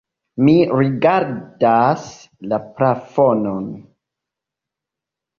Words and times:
Mi 0.45 0.53
rigardas 0.77 2.05
la 2.53 2.59
plafonon. 2.79 3.67